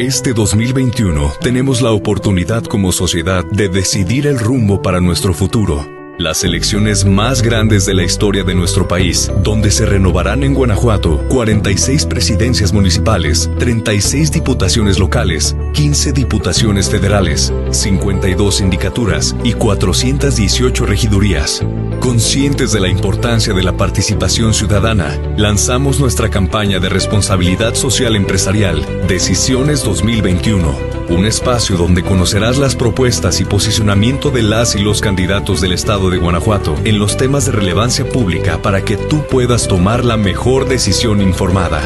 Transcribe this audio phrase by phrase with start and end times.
[0.00, 6.44] Este 2021 tenemos la oportunidad como sociedad de decidir el rumbo para nuestro futuro las
[6.44, 12.04] elecciones más grandes de la historia de nuestro país, donde se renovarán en Guanajuato 46
[12.06, 21.64] presidencias municipales, 36 diputaciones locales, 15 diputaciones federales, 52 sindicaturas y 418 regidurías.
[22.00, 28.84] Conscientes de la importancia de la participación ciudadana, lanzamos nuestra campaña de responsabilidad social empresarial,
[29.08, 35.60] Decisiones 2021 un espacio donde conocerás las propuestas y posicionamiento de las y los candidatos
[35.60, 40.04] del estado de Guanajuato en los temas de relevancia pública para que tú puedas tomar
[40.04, 41.80] la mejor decisión informada.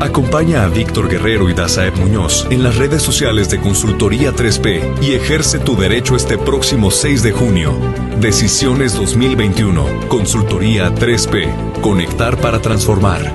[0.00, 5.14] Acompaña a Víctor Guerrero y Dazaeb Muñoz en las redes sociales de Consultoría 3P y
[5.14, 7.72] ejerce tu derecho este próximo 6 de junio.
[8.20, 10.08] Decisiones 2021.
[10.08, 11.80] Consultoría 3P.
[11.80, 13.32] Conectar para transformar.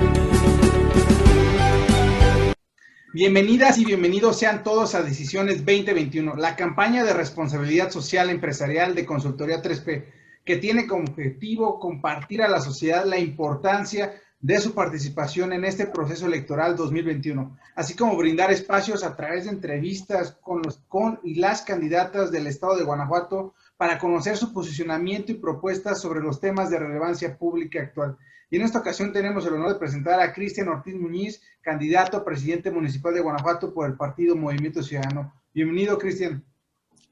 [3.14, 9.06] Bienvenidas y bienvenidos sean todos a Decisiones 2021, la campaña de responsabilidad social empresarial de
[9.06, 10.04] Consultoría 3P,
[10.48, 15.86] que tiene como objetivo compartir a la sociedad la importancia de su participación en este
[15.86, 21.34] proceso electoral 2021, así como brindar espacios a través de entrevistas con los con y
[21.34, 26.70] las candidatas del estado de Guanajuato para conocer su posicionamiento y propuestas sobre los temas
[26.70, 28.16] de relevancia pública actual.
[28.48, 32.24] Y en esta ocasión tenemos el honor de presentar a Cristian Ortiz Muñiz, candidato a
[32.24, 35.30] presidente municipal de Guanajuato por el partido Movimiento Ciudadano.
[35.52, 36.42] Bienvenido, Cristian.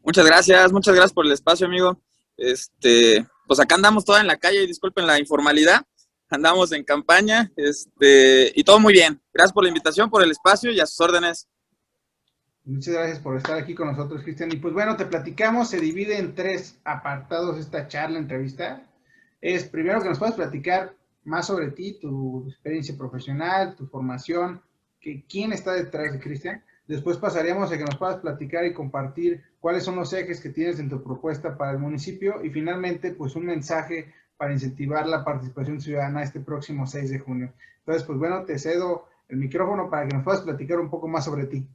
[0.02, 2.00] Muchas gracias, muchas gracias por el espacio, amigo.
[2.36, 5.82] Este, pues acá andamos toda en la calle, y disculpen la informalidad.
[6.28, 9.20] Andamos en campaña, este, y todo muy bien.
[9.32, 11.48] Gracias por la invitación, por el espacio y a sus órdenes.
[12.64, 14.50] Muchas gracias por estar aquí con nosotros, Cristian.
[14.50, 18.84] Y pues bueno, te platicamos, se divide en tres apartados esta charla, entrevista.
[19.40, 24.60] Es primero que nos puedas platicar más sobre ti, tu experiencia profesional, tu formación,
[25.00, 26.64] que, quién está detrás de Cristian.
[26.88, 30.78] Después pasaremos a que nos puedas platicar y compartir cuáles son los ejes que tienes
[30.78, 35.80] en tu propuesta para el municipio y finalmente pues un mensaje para incentivar la participación
[35.80, 37.52] ciudadana este próximo 6 de junio.
[37.80, 41.24] Entonces, pues bueno, te cedo el micrófono para que nos puedas platicar un poco más
[41.24, 41.66] sobre ti.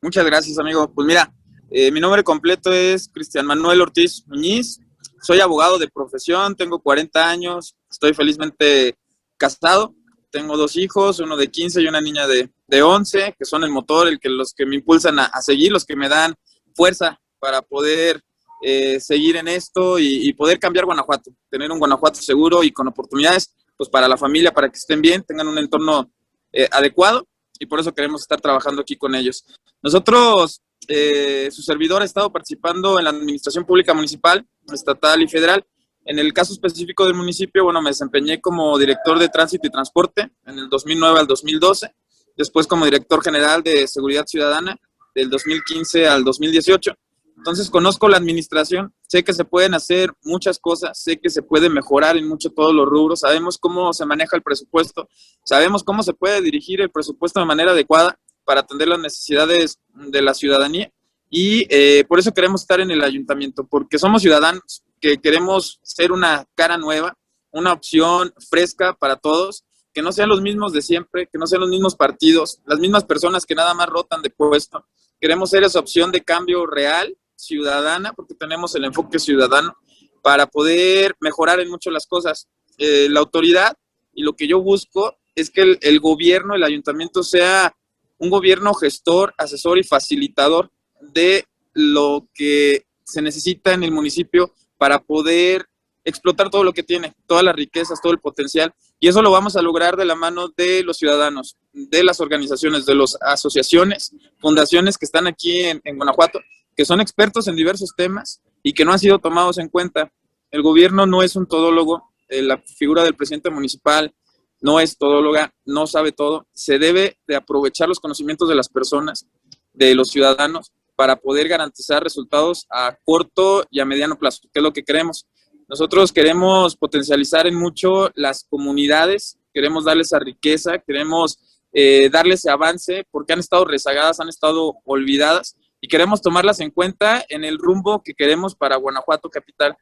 [0.00, 0.90] Muchas gracias, amigo.
[0.94, 1.30] Pues mira,
[1.70, 4.80] eh, mi nombre completo es Cristian Manuel Ortiz Muñiz,
[5.20, 8.96] soy abogado de profesión, tengo 40 años, estoy felizmente
[9.36, 9.94] casado,
[10.30, 13.70] tengo dos hijos, uno de 15 y una niña de, de 11, que son el
[13.70, 16.34] motor, el que, los que me impulsan a, seguir, los que me dan
[16.74, 18.20] fuerza para poder
[18.62, 23.54] eh, seguir en esto y, poder cambiar Guanajuato, tener un Guanajuato seguro y con oportunidades
[23.76, 26.10] pues para la familia, para que estén bien, tengan un entorno
[26.52, 27.26] eh, adecuado
[27.58, 29.44] y por eso queremos estar trabajando aquí con ellos.
[29.82, 35.64] Nosotros eh, su servidor ha estado participando en la administración pública municipal, estatal y federal.
[36.06, 40.30] En el caso específico del municipio, bueno, me desempeñé como director de tránsito y transporte
[40.46, 41.94] en el 2009 al 2012,
[42.36, 44.78] después como director general de seguridad ciudadana
[45.14, 46.92] del 2015 al 2018.
[47.36, 51.68] Entonces conozco la administración, sé que se pueden hacer muchas cosas, sé que se puede
[51.68, 55.08] mejorar en mucho todos los rubros, sabemos cómo se maneja el presupuesto,
[55.44, 60.22] sabemos cómo se puede dirigir el presupuesto de manera adecuada para atender las necesidades de
[60.22, 60.92] la ciudadanía.
[61.28, 66.12] Y eh, por eso queremos estar en el ayuntamiento, porque somos ciudadanos que queremos ser
[66.12, 67.16] una cara nueva,
[67.50, 69.64] una opción fresca para todos,
[69.94, 73.04] que no sean los mismos de siempre, que no sean los mismos partidos, las mismas
[73.04, 74.84] personas que nada más rotan de puesto.
[75.20, 79.76] Queremos ser esa opción de cambio real, ciudadana, porque tenemos el enfoque ciudadano
[80.20, 82.48] para poder mejorar en mucho las cosas.
[82.76, 83.76] Eh, la autoridad
[84.12, 87.74] y lo que yo busco es que el, el gobierno, el ayuntamiento sea
[88.18, 94.98] un gobierno gestor, asesor y facilitador de lo que se necesita en el municipio para
[94.98, 95.68] poder
[96.04, 98.72] explotar todo lo que tiene, todas las riquezas, todo el potencial.
[99.00, 102.86] Y eso lo vamos a lograr de la mano de los ciudadanos, de las organizaciones,
[102.86, 106.40] de las asociaciones, fundaciones que están aquí en, Guanajuato,
[106.76, 110.12] que son expertos en diversos temas y que no han sido tomados en cuenta.
[110.50, 114.14] El gobierno no es un todólogo, eh, la figura del presidente municipal,
[114.60, 116.46] no es todóloga, no sabe todo.
[116.52, 119.26] Se debe de aprovechar los conocimientos de las personas,
[119.72, 124.62] de los ciudadanos, para poder garantizar resultados a corto y a mediano plazo, que es
[124.62, 125.26] lo que queremos.
[125.68, 131.38] Nosotros queremos potencializar en mucho las comunidades, queremos darles esa riqueza, queremos
[131.72, 136.70] eh, darles ese avance, porque han estado rezagadas, han estado olvidadas, y queremos tomarlas en
[136.70, 139.76] cuenta en el rumbo que queremos para Guanajuato Capital.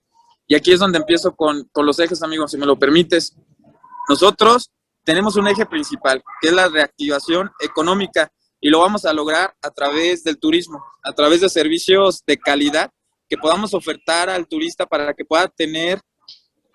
[0.47, 3.37] Y aquí es donde empiezo con, con los ejes, amigos, si me lo permites.
[4.09, 4.71] Nosotros
[5.05, 9.71] tenemos un eje principal, que es la reactivación económica, y lo vamos a lograr a
[9.71, 12.93] través del turismo, a través de servicios de calidad
[13.33, 15.99] que podamos ofertar al turista para que pueda tener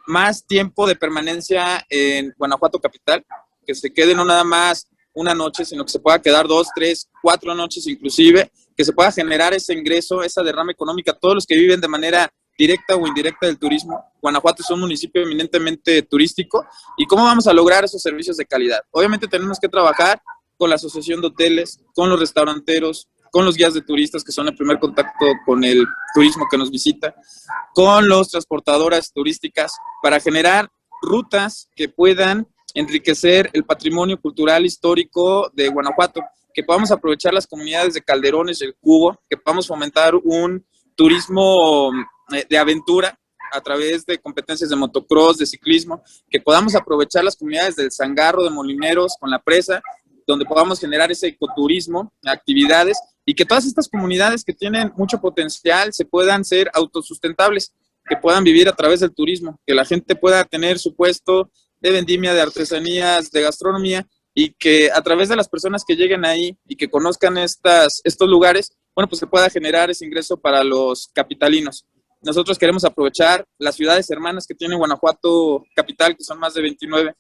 [0.08, 3.24] más tiempo de permanencia en Guanajuato Capital,
[3.64, 7.12] que se quede no nada más una noche, sino que se pueda quedar dos, tres,
[7.22, 11.56] cuatro noches inclusive, que se pueda generar ese ingreso, esa derrama económica todos los que
[11.56, 12.28] viven de manera
[12.58, 14.04] directa o indirecta del turismo.
[14.20, 16.66] Guanajuato es un municipio eminentemente turístico.
[16.98, 18.82] ¿Y cómo vamos a lograr esos servicios de calidad?
[18.90, 20.20] Obviamente tenemos que trabajar
[20.58, 24.48] con la Asociación de Hoteles, con los restauranteros, con los guías de turistas, que son
[24.48, 27.16] el primer contacto con el turismo que nos visita,
[27.74, 29.72] con los transportadoras turísticas,
[30.02, 30.70] para generar
[31.02, 36.22] rutas que puedan enriquecer el patrimonio cultural histórico de Guanajuato,
[36.54, 40.66] que podamos aprovechar las comunidades de Calderones y el Cubo, que podamos fomentar un
[40.96, 41.92] turismo
[42.34, 43.18] eh, de aventura
[43.52, 48.44] a través de competencias de motocross, de ciclismo, que podamos aprovechar las comunidades del Zangarro,
[48.44, 49.82] de Molineros, con la presa,
[50.26, 55.92] donde podamos generar ese ecoturismo, actividades, y que todas estas comunidades que tienen mucho potencial
[55.92, 57.74] se puedan ser autosustentables,
[58.06, 61.52] que puedan vivir a través del turismo, que la gente pueda tener su puesto
[61.82, 66.24] de vendimia, de artesanías, de gastronomía, y que a través de las personas que lleguen
[66.24, 70.64] ahí y que conozcan estas, estos lugares, bueno, pues se pueda generar ese ingreso para
[70.64, 71.86] los capitalinos.
[72.22, 77.14] Nosotros queremos aprovechar las ciudades hermanas que tiene Guanajuato capital, que son más de 29.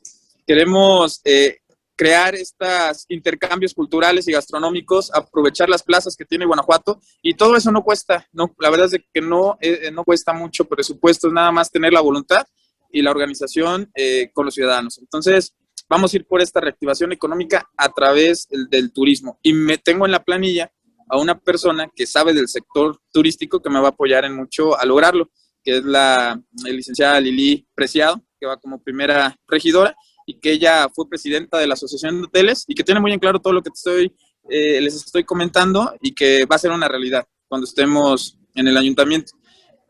[0.45, 1.57] Queremos eh,
[1.97, 7.71] crear estos intercambios culturales y gastronómicos, aprovechar las plazas que tiene Guanajuato y todo eso
[7.71, 11.51] no cuesta, no, la verdad es que no, eh, no cuesta mucho presupuesto, es nada
[11.51, 12.45] más tener la voluntad
[12.91, 14.99] y la organización eh, con los ciudadanos.
[14.99, 15.55] Entonces,
[15.89, 20.11] vamos a ir por esta reactivación económica a través del turismo y me tengo en
[20.11, 20.71] la planilla
[21.09, 24.79] a una persona que sabe del sector turístico que me va a apoyar en mucho
[24.79, 25.31] a lograrlo,
[25.63, 29.95] que es la licenciada Lili Preciado, que va como primera regidora
[30.27, 33.19] y que ella fue presidenta de la Asociación de Hoteles y que tiene muy en
[33.19, 34.13] claro todo lo que estoy,
[34.49, 38.75] eh, les estoy comentando y que va a ser una realidad cuando estemos en el
[38.75, 39.31] ayuntamiento.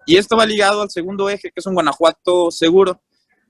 [0.06, 3.02] Y esto va ligado al segundo eje, que es un Guanajuato seguro,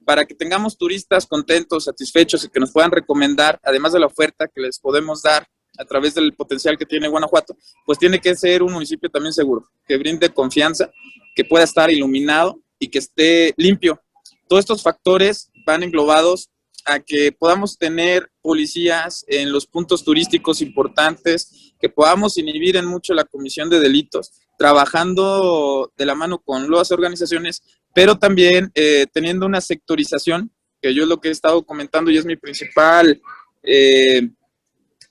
[0.05, 4.47] para que tengamos turistas contentos, satisfechos y que nos puedan recomendar, además de la oferta
[4.47, 5.45] que les podemos dar
[5.77, 9.69] a través del potencial que tiene Guanajuato, pues tiene que ser un municipio también seguro,
[9.85, 10.89] que brinde confianza,
[11.35, 14.01] que pueda estar iluminado y que esté limpio.
[14.47, 16.49] Todos estos factores van englobados
[16.87, 23.13] a que podamos tener policías en los puntos turísticos importantes, que podamos inhibir en mucho
[23.13, 27.61] la comisión de delitos, trabajando de la mano con las organizaciones,
[27.93, 30.49] pero también eh, teniendo una sectorización,
[30.81, 33.21] que yo es lo que he estado comentando y es mi principal
[33.63, 34.29] eh,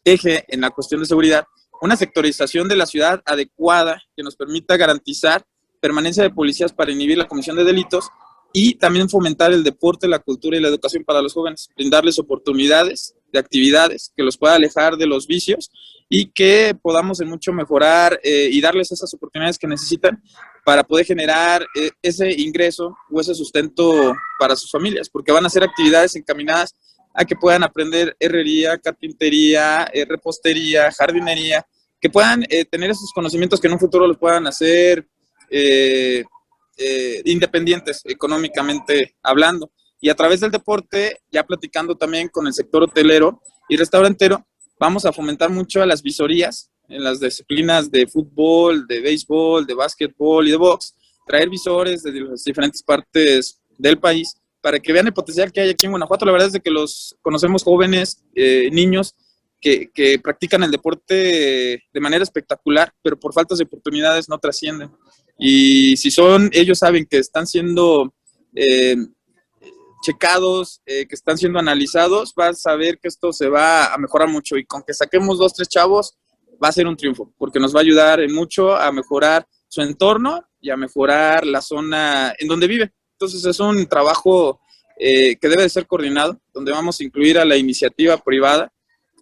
[0.05, 1.45] eje en la cuestión de seguridad,
[1.83, 5.45] una sectorización de la ciudad adecuada que nos permita garantizar
[5.81, 8.09] permanencia de policías para inhibir la comisión de delitos
[8.59, 13.15] y también fomentar el deporte, la cultura y la educación para los jóvenes, brindarles oportunidades
[13.31, 15.71] de actividades que los pueda alejar de los vicios
[16.09, 20.23] y que podamos en mucho mejorar eh, y darles esas oportunidades que necesitan
[20.65, 25.51] para poder generar eh, ese ingreso o ese sustento para sus familias, porque van a
[25.51, 26.75] ser actividades encaminadas
[27.13, 31.67] a que puedan aprender herrería, carpintería, eh, repostería, jardinería,
[32.01, 35.07] que puedan eh, tener esos conocimientos que en un futuro los puedan hacer
[36.77, 39.71] eh, independientes económicamente hablando.
[40.01, 44.47] Y a través del deporte, ya platicando también con el sector hotelero y restaurantero,
[44.79, 49.75] vamos a fomentar mucho a las visorías en las disciplinas de fútbol, de béisbol, de
[49.75, 50.95] básquetbol y de box,
[51.27, 55.71] traer visores de las diferentes partes del país para que vean el potencial que hay
[55.71, 56.25] aquí en Guanajuato.
[56.25, 59.15] La verdad es de que los conocemos jóvenes, eh, niños,
[59.61, 64.91] que, que, practican el deporte de manera espectacular, pero por faltas de oportunidades no trascienden.
[65.39, 68.15] Y si son, ellos saben que están siendo
[68.55, 68.97] eh,
[70.03, 74.29] checados, eh, que están siendo analizados, vas a ver que esto se va a mejorar
[74.29, 74.57] mucho.
[74.57, 76.17] Y con que saquemos dos, tres chavos,
[76.63, 79.83] va a ser un triunfo, porque nos va a ayudar en mucho a mejorar su
[79.83, 82.93] entorno y a mejorar la zona en donde vive.
[83.13, 84.61] Entonces es un trabajo
[84.99, 88.73] eh, que debe de ser coordinado, donde vamos a incluir a la iniciativa privada,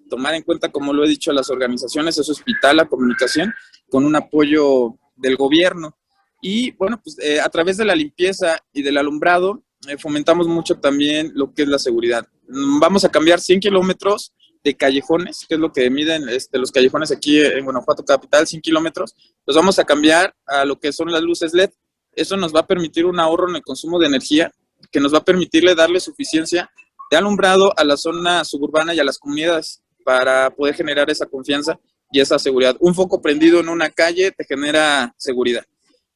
[0.08, 3.52] tomar en cuenta, como lo he dicho, las organizaciones, su hospital, la comunicación,
[3.90, 5.96] con un apoyo del gobierno.
[6.46, 10.78] Y bueno, pues eh, a través de la limpieza y del alumbrado, eh, fomentamos mucho
[10.78, 12.28] también lo que es la seguridad.
[12.46, 17.10] Vamos a cambiar 100 kilómetros de callejones, que es lo que miden este, los callejones
[17.10, 19.14] aquí en Guanajuato Capital, 100 kilómetros,
[19.46, 21.70] los vamos a cambiar a lo que son las luces LED.
[22.12, 24.52] Eso nos va a permitir un ahorro en el consumo de energía
[24.92, 26.70] que nos va a permitirle darle suficiencia
[27.10, 31.80] de alumbrado a la zona suburbana y a las comunidades para poder generar esa confianza
[32.12, 32.76] y esa seguridad.
[32.80, 35.64] Un foco prendido en una calle te genera seguridad.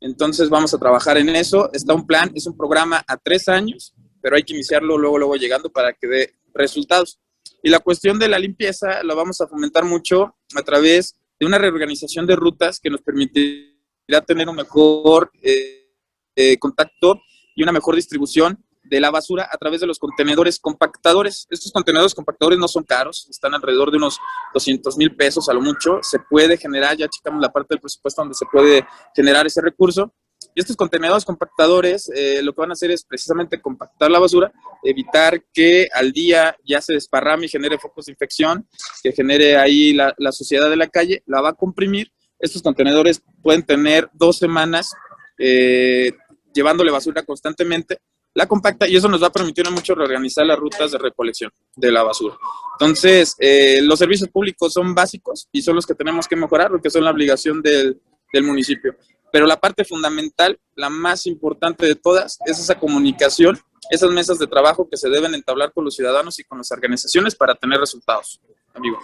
[0.00, 1.70] Entonces vamos a trabajar en eso.
[1.72, 5.36] Está un plan, es un programa a tres años, pero hay que iniciarlo luego, luego
[5.36, 7.20] llegando para que dé resultados.
[7.62, 11.58] Y la cuestión de la limpieza la vamos a fomentar mucho a través de una
[11.58, 15.88] reorganización de rutas que nos permitirá tener un mejor eh,
[16.36, 17.20] eh, contacto
[17.54, 21.46] y una mejor distribución de la basura a través de los contenedores compactadores.
[21.50, 24.18] Estos contenedores compactadores no son caros, están alrededor de unos
[24.54, 25.98] 200 mil pesos a lo mucho.
[26.02, 30.12] Se puede generar, ya checamos la parte del presupuesto donde se puede generar ese recurso.
[30.54, 34.52] Y estos contenedores compactadores eh, lo que van a hacer es precisamente compactar la basura,
[34.84, 38.68] evitar que al día ya se desparrame y genere focos de infección,
[39.02, 42.12] que genere ahí la, la suciedad de la calle, la va a comprimir.
[42.38, 44.90] Estos contenedores pueden tener dos semanas
[45.38, 46.12] eh,
[46.52, 47.98] llevándole basura constantemente
[48.38, 51.90] la compacta y eso nos va a permitir mucho reorganizar las rutas de recolección de
[51.90, 52.36] la basura.
[52.78, 56.88] Entonces, eh, los servicios públicos son básicos y son los que tenemos que mejorar porque
[56.88, 58.00] son la obligación del,
[58.32, 58.94] del municipio.
[59.32, 63.58] Pero la parte fundamental, la más importante de todas, es esa comunicación,
[63.90, 67.34] esas mesas de trabajo que se deben entablar con los ciudadanos y con las organizaciones
[67.34, 68.40] para tener resultados,
[68.72, 68.98] amigo.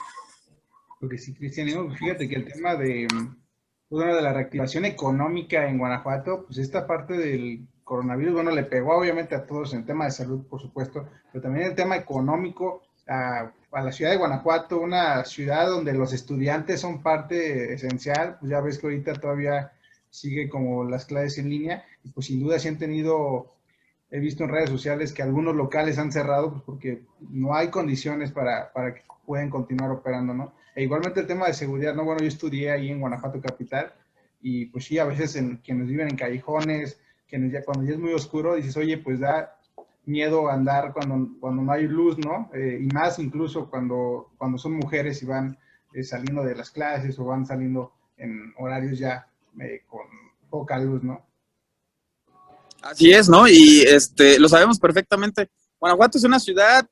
[1.01, 3.09] Porque sí, Cristian, fíjate que el tema de,
[3.89, 8.97] pues, de la reactivación económica en Guanajuato, pues esta parte del coronavirus, bueno, le pegó
[8.97, 12.83] obviamente a todos en el tema de salud, por supuesto, pero también el tema económico
[13.07, 18.61] a, la ciudad de Guanajuato, una ciudad donde los estudiantes son parte esencial, pues ya
[18.61, 19.73] ves que ahorita todavía
[20.11, 23.55] sigue como las clases en línea, y pues sin duda sí han tenido,
[24.11, 28.31] he visto en redes sociales que algunos locales han cerrado pues porque no hay condiciones
[28.31, 30.55] para, para que puedan continuar operando, ¿no?
[30.75, 32.05] E igualmente el tema de seguridad, ¿no?
[32.05, 33.93] Bueno, yo estudié ahí en Guanajuato Capital,
[34.41, 37.01] y pues sí, a veces en, quienes viven en callejones,
[37.43, 39.59] que ya, cuando ya es muy oscuro, dices, oye, pues da
[40.07, 42.51] miedo andar cuando, cuando no hay luz, ¿no?
[42.55, 45.59] Eh, y más incluso cuando, cuando son mujeres y van
[45.93, 49.27] eh, saliendo de las clases o van saliendo en horarios ya
[49.61, 50.07] eh, con
[50.51, 51.25] poca luz, ¿no?
[52.83, 53.49] Así es, ¿no?
[53.49, 55.49] Y este, lo sabemos perfectamente.
[55.81, 56.87] Guanajuato es una ciudad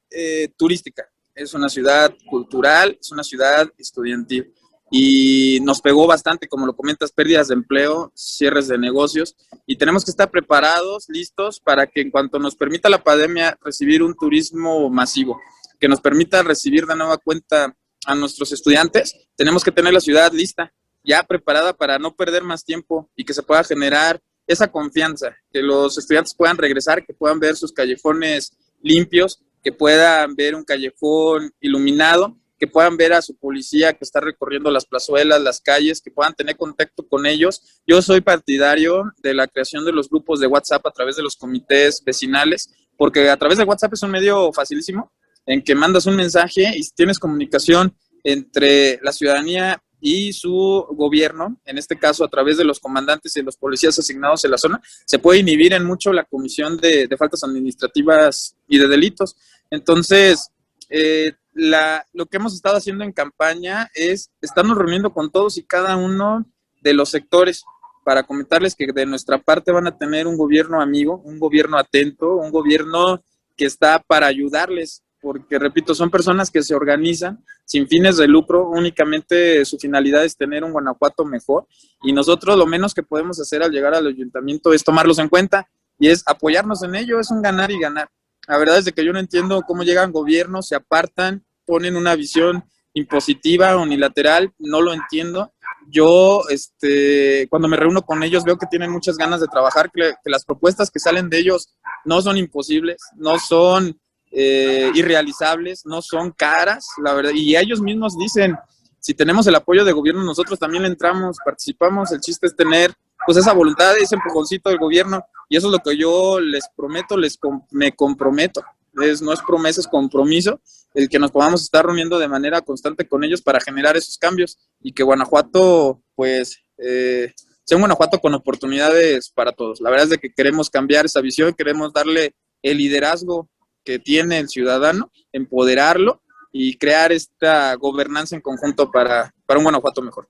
[0.56, 4.52] turística, es una ciudad cultural, es una ciudad estudiantil
[4.94, 9.34] y nos pegó bastante, como lo comentas, pérdidas de empleo, cierres de negocios
[9.66, 14.02] y tenemos que estar preparados, listos para que en cuanto nos permita la pandemia recibir
[14.02, 15.40] un turismo masivo,
[15.80, 20.30] que nos permita recibir de nueva cuenta a nuestros estudiantes, tenemos que tener la ciudad
[20.30, 20.70] lista,
[21.02, 25.62] ya preparada para no perder más tiempo y que se pueda generar esa confianza, que
[25.62, 31.50] los estudiantes puedan regresar, que puedan ver sus callejones limpios, que puedan ver un callejón
[31.60, 36.12] iluminado que puedan ver a su policía que está recorriendo las plazuelas, las calles, que
[36.12, 37.82] puedan tener contacto con ellos.
[37.88, 41.34] Yo soy partidario de la creación de los grupos de WhatsApp a través de los
[41.34, 45.10] comités vecinales, porque a través de WhatsApp es un medio facilísimo
[45.44, 51.78] en que mandas un mensaje y tienes comunicación entre la ciudadanía y su gobierno, en
[51.78, 55.18] este caso a través de los comandantes y los policías asignados en la zona, se
[55.18, 59.34] puede inhibir en mucho la comisión de, de faltas administrativas y de delitos.
[59.68, 60.48] Entonces,
[60.88, 65.64] eh, la, lo que hemos estado haciendo en campaña es estarnos reuniendo con todos y
[65.64, 66.46] cada uno
[66.80, 67.64] de los sectores
[68.04, 72.36] para comentarles que de nuestra parte van a tener un gobierno amigo, un gobierno atento,
[72.36, 73.22] un gobierno
[73.56, 78.68] que está para ayudarles, porque repito, son personas que se organizan sin fines de lucro,
[78.68, 81.66] únicamente su finalidad es tener un Guanajuato mejor
[82.02, 85.68] y nosotros lo menos que podemos hacer al llegar al ayuntamiento es tomarlos en cuenta
[85.98, 88.08] y es apoyarnos en ello, es un ganar y ganar.
[88.48, 92.64] La verdad es que yo no entiendo cómo llegan gobiernos, se apartan, ponen una visión
[92.94, 95.52] impositiva, unilateral, no lo entiendo.
[95.88, 100.12] Yo, este, cuando me reúno con ellos, veo que tienen muchas ganas de trabajar, que,
[100.24, 103.98] las propuestas que salen de ellos no son imposibles, no son
[104.30, 107.32] eh, irrealizables, no son caras, la verdad.
[107.34, 108.56] Y ellos mismos dicen,
[108.98, 112.12] si tenemos el apoyo de gobierno, nosotros también entramos, participamos.
[112.12, 112.92] El chiste es tener
[113.26, 115.24] pues esa voluntad, ese empujoncito del gobierno.
[115.48, 117.38] Y eso es lo que yo les prometo, les
[117.70, 118.62] me comprometo.
[119.02, 120.60] Es, no es promesa, es compromiso
[120.94, 124.58] el que nos podamos estar reuniendo de manera constante con ellos para generar esos cambios
[124.80, 127.32] y que Guanajuato, pues, eh,
[127.64, 129.80] sea un Guanajuato con oportunidades para todos.
[129.80, 133.48] La verdad es de que queremos cambiar esa visión, queremos darle el liderazgo
[133.84, 140.02] que tiene el ciudadano, empoderarlo y crear esta gobernanza en conjunto para, para un Guanajuato
[140.02, 140.28] mejor.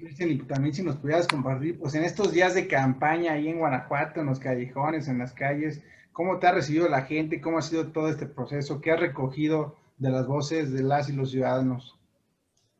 [0.00, 4.20] Y también si nos pudieras compartir, pues en estos días de campaña ahí en Guanajuato,
[4.20, 5.82] en los callejones, en las calles,
[6.12, 7.40] ¿cómo te ha recibido la gente?
[7.40, 8.80] ¿Cómo ha sido todo este proceso?
[8.80, 11.96] ¿Qué has recogido de las voces de las y los ciudadanos?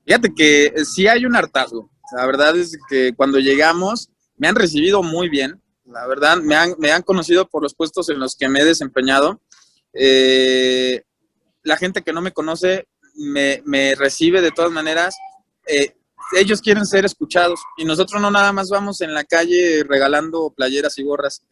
[0.04, 1.88] Fíjate que sí hay un hartazgo.
[2.16, 5.61] La verdad es que cuando llegamos me han recibido muy bien.
[5.85, 8.64] La verdad, me han, me han conocido por los puestos en los que me he
[8.64, 9.40] desempeñado.
[9.92, 11.02] Eh,
[11.62, 15.16] la gente que no me conoce me, me recibe de todas maneras.
[15.66, 15.94] Eh,
[16.36, 20.98] ellos quieren ser escuchados y nosotros no nada más vamos en la calle regalando playeras
[20.98, 21.42] y gorras.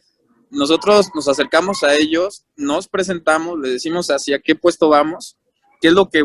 [0.51, 5.39] Nosotros nos acercamos a ellos, nos presentamos, les decimos hacia qué puesto vamos,
[5.81, 6.23] qué es lo que,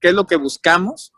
[0.00, 1.12] qué es lo que buscamos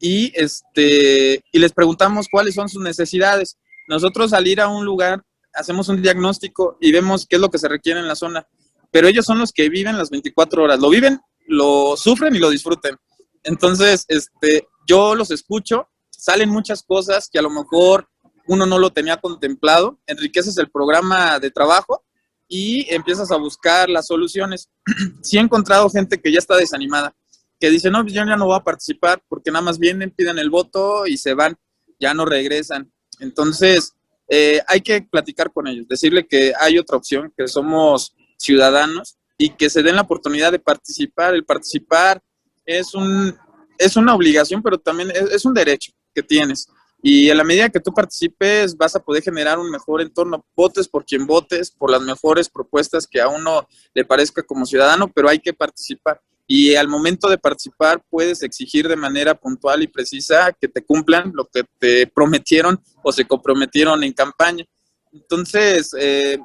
[0.00, 3.58] y, este, y les preguntamos cuáles son sus necesidades.
[3.88, 7.68] Nosotros salir a un lugar hacemos un diagnóstico y vemos qué es lo que se
[7.68, 8.46] requiere en la zona.
[8.90, 12.50] Pero ellos son los que viven las 24 horas, lo viven, lo sufren y lo
[12.50, 12.96] disfruten.
[13.42, 15.88] Entonces, este, yo los escucho,
[16.18, 18.08] salen muchas cosas que a lo mejor
[18.48, 22.04] uno no lo tenía contemplado, enriqueces el programa de trabajo
[22.48, 24.68] y empiezas a buscar las soluciones.
[25.22, 27.14] sí he encontrado gente que ya está desanimada,
[27.60, 30.38] que dice, no, pues yo ya no voy a participar porque nada más vienen, piden
[30.38, 31.56] el voto y se van,
[32.00, 32.92] ya no regresan.
[33.20, 33.94] Entonces,
[34.28, 39.50] eh, hay que platicar con ellos, decirle que hay otra opción, que somos ciudadanos y
[39.50, 41.34] que se den la oportunidad de participar.
[41.34, 42.20] El participar
[42.64, 43.36] es, un,
[43.78, 46.68] es una obligación, pero también es, es un derecho tienes.
[47.00, 50.44] Y a la medida que tú participes, vas a poder generar un mejor entorno.
[50.56, 55.08] Votes por quien votes, por las mejores propuestas que a uno le parezca como ciudadano,
[55.08, 56.20] pero hay que participar.
[56.50, 61.30] Y al momento de participar, puedes exigir de manera puntual y precisa que te cumplan
[61.34, 64.64] lo que te prometieron o se comprometieron en campaña.
[65.12, 66.38] Entonces, eh,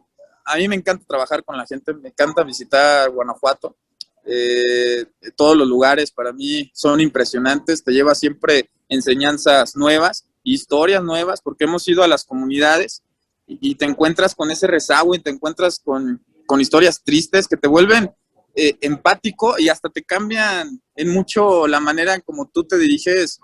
[0.45, 3.77] a mí me encanta trabajar con la gente, me encanta visitar Guanajuato.
[4.25, 11.41] Eh, todos los lugares para mí son impresionantes, te lleva siempre enseñanzas nuevas historias nuevas,
[11.41, 13.01] porque hemos ido a las comunidades
[13.47, 16.21] y, te encuentras con ese rezago y te encuentras con,
[16.59, 18.11] historias tristes que te vuelven
[18.53, 23.39] eh, empático y hasta te cambian en mucho la manera en como tú te diriges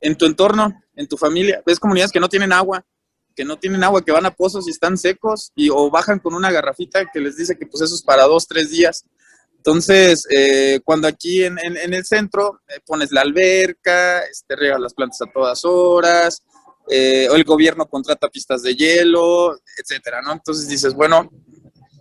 [0.00, 1.60] en tu entorno, en tu familia.
[1.66, 2.86] Ves comunidades que no tienen agua,
[3.34, 6.34] que no tienen agua, que van a pozos y están secos y o bajan con
[6.34, 9.04] una garrafita que les dice que pues eso es para dos, tres días.
[9.66, 15.20] Entonces, eh, cuando aquí en, el centro eh, pones la alberca, este, regas las plantas
[15.22, 16.42] a todas horas,
[16.88, 20.32] eh, o el gobierno contrata pistas de hielo, etcétera, ¿no?
[20.32, 21.28] Entonces dices, bueno,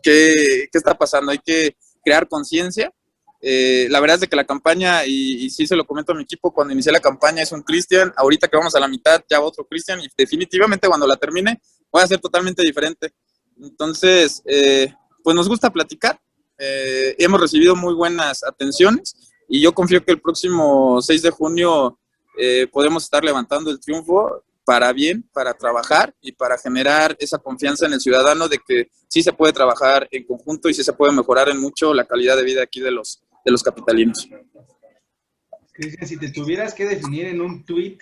[0.03, 1.31] ¿qué, está pasando?
[1.31, 2.93] Hay que crear conciencia.
[3.41, 6.71] la verdad es que la campaña, y, sí se lo comento a mi equipo, cuando
[6.71, 9.99] inicié la campaña es un Cristian, ahorita que vamos a la mitad ya otro Cristian,
[10.01, 11.59] y definitivamente cuando la termine
[11.91, 13.13] voy a ser totalmente diferente.
[13.59, 14.43] Entonces,
[15.23, 16.19] pues nos gusta platicar,
[16.57, 19.15] eh, hemos recibido muy buenas atenciones
[19.47, 21.99] y yo confío que el próximo 6 de junio
[22.37, 27.85] eh, podemos estar levantando el triunfo para bien, para trabajar y para generar esa confianza
[27.85, 31.13] en el ciudadano de que sí se puede trabajar en conjunto y sí se puede
[31.13, 34.27] mejorar en mucho la calidad de vida aquí de los, de los capitalinos.
[35.71, 37.97] Cristian, si te tuvieras que definir en un tweet,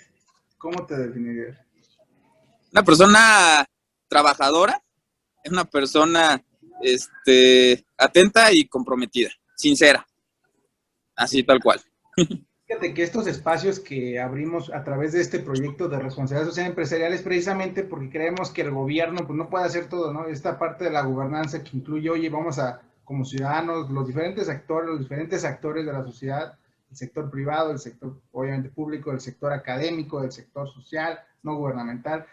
[0.56, 1.58] ¿cómo te definirías?
[2.72, 3.66] Una persona
[4.08, 4.82] trabajadora,
[5.42, 6.42] es una persona
[6.80, 10.06] este, atenta y comprometida, sincera,
[11.16, 11.80] así tal cual.
[12.66, 17.12] Fíjate que estos espacios que abrimos a través de este proyecto de responsabilidad social empresarial
[17.12, 20.26] es precisamente porque creemos que el gobierno pues, no puede hacer todo, ¿no?
[20.26, 24.88] Esta parte de la gobernanza que incluye, oye, vamos a, como ciudadanos, los diferentes actores,
[24.88, 26.58] los diferentes actores de la sociedad,
[26.90, 32.24] el sector privado, el sector obviamente público, el sector académico, el sector social, no gubernamental,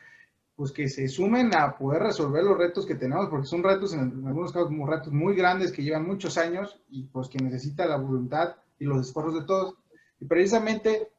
[0.55, 4.23] pues que se sumen a poder resolver los retos que tenemos, porque son retos, en,
[4.27, 7.97] algunos casos, como retos muy grandes que llevan muchos años y pues que necesita la
[7.97, 9.75] voluntad y los esfuerzos de todos.
[10.19, 11.09] Y precisamente,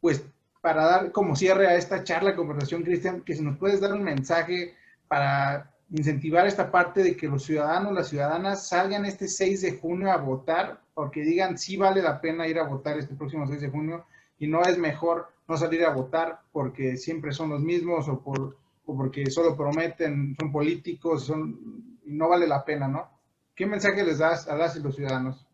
[0.00, 0.24] pues
[0.60, 4.02] para dar como cierre a esta charla, conversación, Cristian, que si nos puedes dar un
[4.02, 4.74] mensaje
[5.08, 10.10] para incentivar esta parte de que los ciudadanos, las ciudadanas salgan este 6 de junio
[10.10, 13.70] a votar, porque digan sí vale la pena ir a votar este próximo 6 de
[13.70, 14.06] junio
[14.38, 18.56] y no es mejor no salir a votar porque siempre son los mismos o por
[18.86, 23.10] o porque solo prometen, son políticos, son, no vale la pena, ¿no?
[23.54, 25.46] ¿Qué mensaje les das a las y los ciudadanos?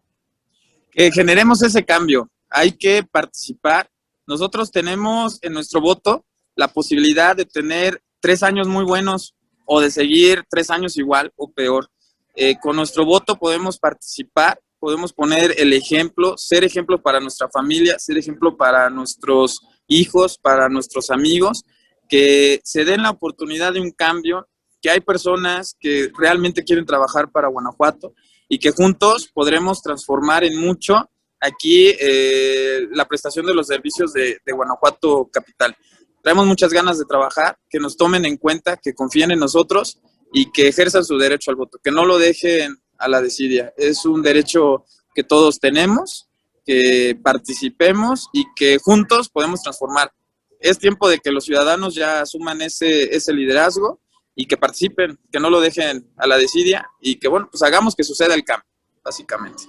[0.91, 3.89] Que generemos ese cambio, hay que participar.
[4.27, 6.25] Nosotros tenemos en nuestro voto
[6.57, 11.51] la posibilidad de tener tres años muy buenos o de seguir tres años igual o
[11.51, 11.89] peor.
[12.35, 17.99] Eh, con nuestro voto podemos participar, podemos poner el ejemplo, ser ejemplo para nuestra familia,
[17.99, 21.65] ser ejemplo para nuestros hijos, para nuestros amigos
[22.11, 24.49] que se den la oportunidad de un cambio,
[24.83, 28.15] que hay personas que realmente quieren trabajar para Guanajuato
[28.49, 31.09] y que juntos podremos transformar en mucho
[31.41, 35.75] aquí eh, la prestación de los servicios de, Guanajuato Capital.
[36.23, 40.01] Traemos muchas ganas de trabajar, que nos tomen en cuenta, que confíen en nosotros
[40.33, 43.73] y que ejerzan su derecho al voto, que no lo dejen a la desidia.
[43.77, 46.29] Es un derecho que todos tenemos,
[46.67, 50.13] que participemos y que juntos podemos transformar
[50.61, 54.01] es tiempo de que los ciudadanos ya asuman ese, ese liderazgo
[54.35, 57.97] y que participen, que no lo dejen a la desidia y que, bueno, pues hagamos
[57.97, 58.67] que suceda el cambio,
[59.03, 59.65] básicamente.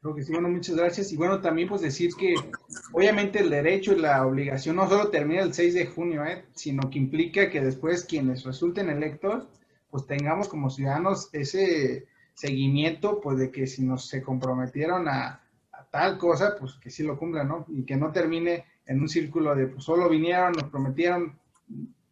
[0.00, 1.12] Creo que sí, bueno, muchas gracias.
[1.12, 2.34] Y bueno, también pues decir que
[2.92, 6.46] obviamente el derecho y la obligación no solo termina el 6 de junio, ¿eh?
[6.54, 9.44] sino que implica que después quienes resulten electos,
[9.90, 15.84] pues tengamos como ciudadanos ese seguimiento, pues de que si nos se comprometieron a, a
[15.90, 17.66] tal cosa, pues que sí lo cumplan, ¿no?
[17.68, 21.38] Y que no termine en un círculo de pues solo vinieron, nos prometieron,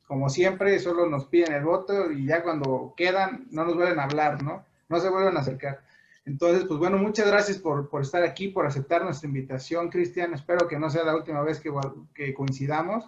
[0.07, 4.05] como siempre, solo nos piden el voto y ya cuando quedan no nos vuelven a
[4.05, 4.65] hablar, ¿no?
[4.89, 5.83] No se vuelven a acercar.
[6.25, 10.35] Entonces, pues bueno, muchas gracias por, estar aquí, por aceptar nuestra invitación, Cristian.
[10.35, 11.71] Espero que no sea la última vez que,
[12.15, 13.05] que coincidamos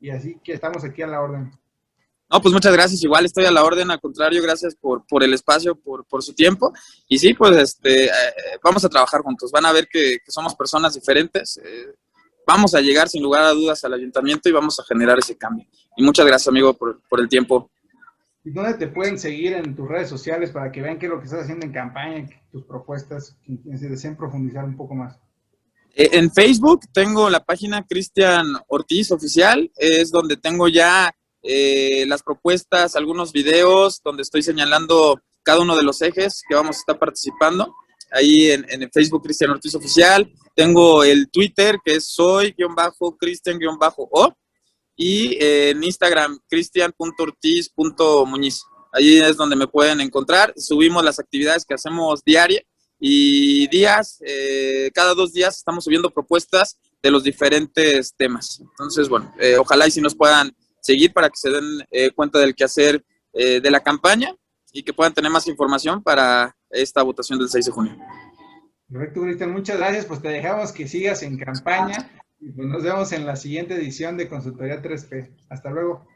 [0.00, 1.52] y así que estamos aquí a la orden.
[2.30, 3.02] No, pues muchas gracias.
[3.02, 6.34] Igual estoy a la orden, al contrario, gracias por, por el espacio, por, por su
[6.34, 6.72] tiempo.
[7.08, 8.10] Y sí, pues este, eh,
[8.62, 9.50] vamos a trabajar juntos.
[9.50, 11.58] Van a ver que, somos personas diferentes.
[11.64, 11.94] Eh,
[12.48, 15.66] vamos a llegar sin lugar a dudas al ayuntamiento y vamos a generar ese cambio.
[15.98, 17.70] Y muchas gracias, amigo, por, por el tiempo.
[18.42, 21.18] ¿Y dónde te pueden seguir en tus redes sociales para que vean qué es lo
[21.18, 25.18] que estás haciendo en campaña, tus propuestas, que se deseen profundizar un poco más?
[25.94, 32.22] Eh, en Facebook tengo la página Cristian Ortiz Oficial, es donde tengo ya eh, las
[32.22, 36.98] propuestas, algunos videos donde estoy señalando cada uno de los ejes que vamos a estar
[36.98, 37.74] participando.
[38.10, 40.32] Ahí en, en Facebook Cristian Ortiz Oficial.
[40.58, 44.36] Tengo el Twitter que es soy-cristian-o
[44.96, 48.64] y eh, en Instagram cristian.ortiz.muñiz.
[48.92, 50.52] Ahí es donde me pueden encontrar.
[50.56, 52.60] Subimos las actividades que hacemos diaria
[52.98, 58.60] y días, eh, cada dos días estamos subiendo propuestas de los diferentes temas.
[58.60, 62.56] Entonces, bueno, ojalá y si nos puedan seguir para que se den eh, cuenta del
[62.56, 64.34] quehacer eh, de la campaña
[64.72, 67.96] y que puedan tener más información para esta votación del 6 de junio.
[68.90, 69.52] Correcto, Cristian.
[69.52, 70.06] Muchas gracias.
[70.06, 74.16] Pues te dejamos que sigas en campaña y pues nos vemos en la siguiente edición
[74.16, 75.30] de Consultoría 3P.
[75.50, 76.06] Hasta luego.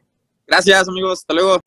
[0.46, 1.20] Gracias, amigos.
[1.20, 1.60] Hasta luego.